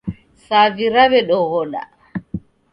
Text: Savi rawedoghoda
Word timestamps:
Savi 0.45 0.85
rawedoghoda 0.93 1.81